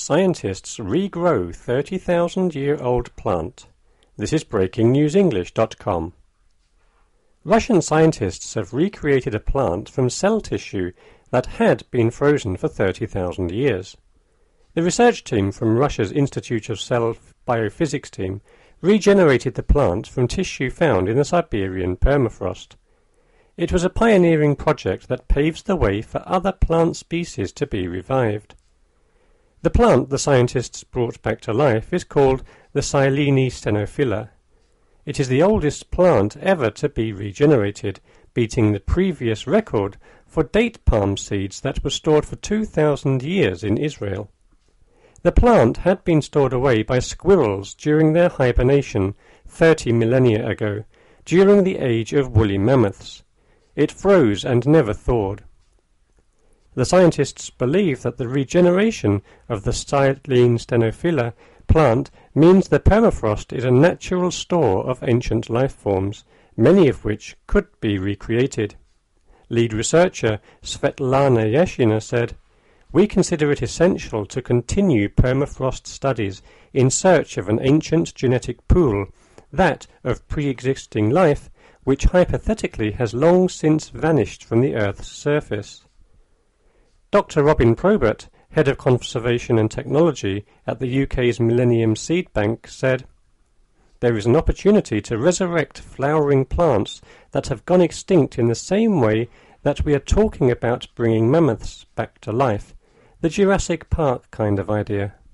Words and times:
Scientists 0.00 0.78
regrow 0.78 1.52
30,000 1.52 2.54
year 2.54 2.80
old 2.80 3.14
plant. 3.16 3.66
This 4.16 4.32
is 4.32 4.44
breakingnewsenglish.com. 4.44 6.12
Russian 7.44 7.82
scientists 7.82 8.54
have 8.54 8.72
recreated 8.72 9.34
a 9.34 9.40
plant 9.40 9.88
from 9.88 10.08
cell 10.08 10.40
tissue 10.40 10.92
that 11.30 11.46
had 11.46 11.82
been 11.90 12.12
frozen 12.12 12.56
for 12.56 12.68
30,000 12.68 13.50
years. 13.50 13.96
The 14.74 14.84
research 14.84 15.24
team 15.24 15.50
from 15.50 15.76
Russia's 15.76 16.12
Institute 16.12 16.70
of 16.70 16.80
Cell 16.80 17.16
Biophysics 17.46 18.08
team 18.08 18.40
regenerated 18.80 19.56
the 19.56 19.64
plant 19.64 20.06
from 20.06 20.28
tissue 20.28 20.70
found 20.70 21.08
in 21.08 21.16
the 21.16 21.24
Siberian 21.24 21.96
permafrost. 21.96 22.76
It 23.56 23.72
was 23.72 23.82
a 23.82 23.90
pioneering 23.90 24.54
project 24.54 25.08
that 25.08 25.26
paves 25.26 25.64
the 25.64 25.76
way 25.76 26.02
for 26.02 26.22
other 26.24 26.52
plant 26.52 26.96
species 26.96 27.52
to 27.54 27.66
be 27.66 27.88
revived. 27.88 28.54
The 29.60 29.70
plant 29.70 30.10
the 30.10 30.18
scientists 30.18 30.84
brought 30.84 31.20
back 31.20 31.40
to 31.40 31.52
life 31.52 31.92
is 31.92 32.04
called 32.04 32.44
the 32.74 32.80
Silene 32.80 33.50
stenophylla. 33.50 34.28
It 35.04 35.18
is 35.18 35.28
the 35.28 35.42
oldest 35.42 35.90
plant 35.90 36.36
ever 36.36 36.70
to 36.70 36.88
be 36.88 37.12
regenerated, 37.12 37.98
beating 38.34 38.70
the 38.70 38.78
previous 38.78 39.48
record 39.48 39.96
for 40.26 40.44
date 40.44 40.84
palm 40.84 41.16
seeds 41.16 41.60
that 41.62 41.82
were 41.82 41.90
stored 41.90 42.24
for 42.24 42.36
2,000 42.36 43.24
years 43.24 43.64
in 43.64 43.76
Israel. 43.78 44.30
The 45.22 45.32
plant 45.32 45.78
had 45.78 46.04
been 46.04 46.22
stored 46.22 46.52
away 46.52 46.84
by 46.84 47.00
squirrels 47.00 47.74
during 47.74 48.12
their 48.12 48.28
hibernation 48.28 49.16
30 49.48 49.90
millennia 49.90 50.48
ago, 50.48 50.84
during 51.24 51.64
the 51.64 51.78
age 51.78 52.12
of 52.12 52.36
woolly 52.36 52.58
mammoths. 52.58 53.24
It 53.74 53.90
froze 53.90 54.44
and 54.44 54.68
never 54.68 54.94
thawed. 54.94 55.42
The 56.78 56.84
scientists 56.84 57.50
believe 57.50 58.02
that 58.02 58.18
the 58.18 58.28
regeneration 58.28 59.22
of 59.48 59.64
the 59.64 59.72
Silene 59.72 60.60
stenophylla 60.60 61.32
plant 61.66 62.08
means 62.36 62.68
the 62.68 62.78
permafrost 62.78 63.52
is 63.52 63.64
a 63.64 63.70
natural 63.72 64.30
store 64.30 64.88
of 64.88 65.02
ancient 65.02 65.50
life 65.50 65.74
forms, 65.74 66.22
many 66.56 66.86
of 66.86 67.04
which 67.04 67.36
could 67.48 67.66
be 67.80 67.98
recreated. 67.98 68.76
Lead 69.48 69.72
researcher 69.72 70.38
Svetlana 70.62 71.52
Yashina 71.52 72.00
said, 72.00 72.36
We 72.92 73.08
consider 73.08 73.50
it 73.50 73.60
essential 73.60 74.24
to 74.26 74.40
continue 74.40 75.08
permafrost 75.08 75.88
studies 75.88 76.42
in 76.72 76.90
search 76.90 77.36
of 77.36 77.48
an 77.48 77.58
ancient 77.60 78.14
genetic 78.14 78.68
pool, 78.68 79.08
that 79.52 79.88
of 80.04 80.28
pre-existing 80.28 81.10
life, 81.10 81.50
which 81.82 82.04
hypothetically 82.04 82.92
has 82.92 83.14
long 83.14 83.48
since 83.48 83.88
vanished 83.88 84.44
from 84.44 84.60
the 84.60 84.76
Earth's 84.76 85.08
surface. 85.08 85.82
Dr. 87.10 87.42
Robin 87.42 87.74
Probert, 87.74 88.28
Head 88.50 88.68
of 88.68 88.76
Conservation 88.76 89.58
and 89.58 89.70
Technology 89.70 90.44
at 90.66 90.78
the 90.78 91.02
UK's 91.04 91.40
Millennium 91.40 91.96
Seed 91.96 92.30
Bank, 92.34 92.68
said, 92.68 93.06
There 94.00 94.14
is 94.18 94.26
an 94.26 94.36
opportunity 94.36 95.00
to 95.00 95.16
resurrect 95.16 95.78
flowering 95.78 96.44
plants 96.44 97.00
that 97.30 97.46
have 97.46 97.64
gone 97.64 97.80
extinct 97.80 98.38
in 98.38 98.48
the 98.48 98.54
same 98.54 99.00
way 99.00 99.30
that 99.62 99.86
we 99.86 99.94
are 99.94 99.98
talking 100.00 100.50
about 100.50 100.86
bringing 100.94 101.30
mammoths 101.30 101.84
back 101.94 102.20
to 102.20 102.30
life, 102.30 102.74
the 103.22 103.30
Jurassic 103.30 103.88
Park 103.88 104.30
kind 104.30 104.58
of 104.58 104.68
idea. 104.68 105.14